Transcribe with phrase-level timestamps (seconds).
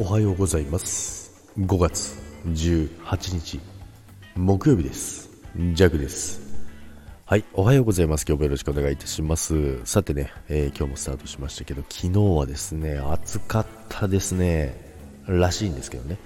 [0.00, 1.30] おはようございます。
[1.58, 3.60] 5月18日
[4.34, 5.28] 木曜日です。
[5.74, 6.40] ジャグです。
[7.26, 8.24] はいおはようございます。
[8.26, 9.84] 今日もよろしくお願いいたします。
[9.84, 14.74] さてね、えー、今日もスタートしましたけど昨日はですね暑かったですね。
[15.26, 16.16] らしいんですけどね。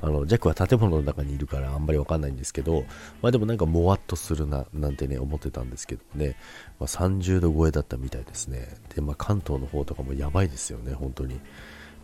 [0.00, 2.84] あの、ジャックは建物の中にいるからあんまりわかんないんですけど、
[3.22, 6.34] まあでもなんかもわっとするな、なんてね、思ってたんですけどね、
[6.80, 8.66] まあ、30度超えだったみたいですね。
[8.96, 11.38] で、まあ関東の方とかもやばいですよね、本当に。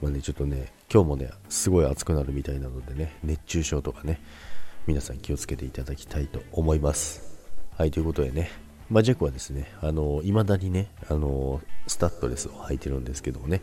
[0.00, 4.20] まあね、ちょっとね、今日もね、すごい暑くなるみたいなのでね、熱中症とかね、
[4.86, 7.22] 皆さん気をつけていただきたいと思います。
[7.76, 8.50] はい、ということでね、
[8.90, 13.60] まあ、ジャックはですね、あの、未だにね、あの、スタッドレスを履いてるんですけどもね、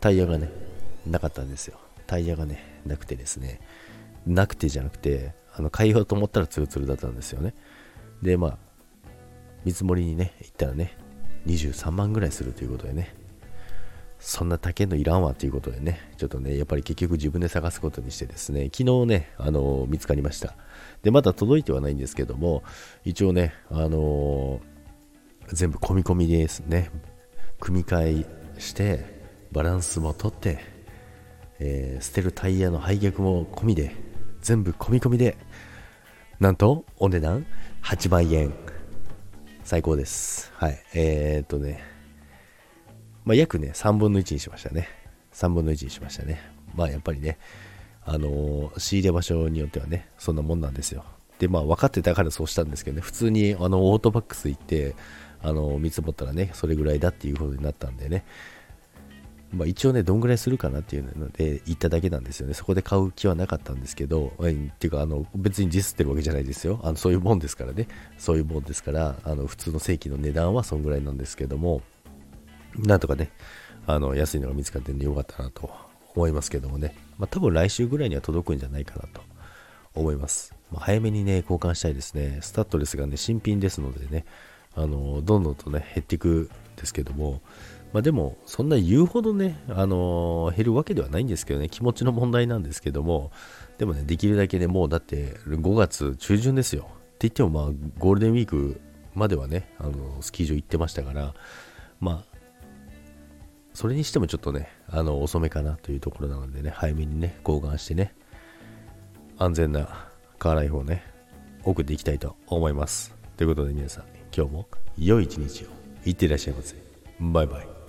[0.00, 0.50] タイヤがね、
[1.06, 1.78] なかったんですよ。
[2.06, 3.60] タイヤがね、なくてですね、
[4.26, 7.54] なくてじゃなくて、あの、変えようと思ったらツルツルだったんですよね。
[8.22, 8.58] で、まあ、
[9.64, 10.96] 見積もりにね、行ったらね、
[11.46, 13.14] 23万ぐらいするということでね、
[14.20, 20.54] そんな高いのいらんわということでね、ちょっとね、やっぱり結局自分で探すことにしてですね、昨日ね、あの見つかりました。
[21.02, 22.62] で、まだ届いてはないんですけども、
[23.04, 26.90] 一応ね、あのー、全部込み込みですね、
[27.58, 28.24] 組み替
[28.56, 29.20] えして、
[29.52, 30.60] バランスも取って、
[31.58, 33.96] えー、捨てるタイヤの廃逆も込みで、
[34.42, 35.36] 全部込み込みで、
[36.40, 37.46] なんと、お値段
[37.82, 38.52] 8万円。
[39.64, 40.52] 最高です。
[40.54, 40.78] はい。
[40.94, 41.82] えー、っとね、
[43.24, 44.88] まあ、約ね、3分の1にしましたね。
[45.32, 46.40] 3分の1にしましたね。
[46.74, 47.38] まあやっぱりね、
[48.04, 51.04] あのー、仕入れ場所によってはね、そんなもんなんですよ。
[51.38, 54.94] で、まあ分かってたからそうしたんですけどね、普通にあのオートバックス行って、
[55.42, 58.24] あのー、見積もったらね、それぐらいだっていうことになったんでね、
[59.52, 62.54] まあ、一応ね、どんぐらいするかなっていうので行っただけなんですよね。
[62.54, 66.78] そこで買う気はなかったんですけど、えっていうか、あの、別にディスってるわけじゃないですよ。
[66.84, 67.88] あのそういうもんですからね。
[68.16, 71.82] そういうもんですから、あの、普通の正規の値段はそんぐらいなんですけども、
[72.76, 73.30] なんとかね、
[73.86, 75.70] あの安いのが見つかってんでよかったなと
[76.14, 79.22] 思いますけどもね、まあ、多分来週ぐらいには届くんじゃないかなと
[79.94, 80.54] 思います。
[80.70, 82.38] まあ、早めにね、交換したいですね。
[82.42, 84.24] スタッドレスがね、新品ですのでね、
[84.74, 87.40] あのどんどんとね、減っていくんですけども、
[87.92, 93.32] まあ、でも、そんな言うほどね、あの減るわけではないんですけどね、気持ちの問題なんですけども、
[93.78, 96.82] でもね、できるだけね、もうだって5月中旬ですよ。
[96.84, 96.86] っ
[97.18, 97.64] て言っても、まあ、
[97.98, 98.80] ゴールデンウィーク
[99.14, 101.34] まではね、あのスキー場行ってましたから、
[101.98, 102.29] まあ、
[103.74, 108.14] それにしてもちょっとね、あの、遅めかなというところなのでね、早めにね、交換してね、
[109.38, 110.06] 安全な
[110.38, 111.02] カーライフをね、
[111.64, 113.14] 送っていきたいと思います。
[113.36, 114.04] ということで皆さん、
[114.36, 115.68] 今日も良い一日を
[116.04, 116.76] いってらっしゃいませ。
[117.20, 117.79] バイバイ。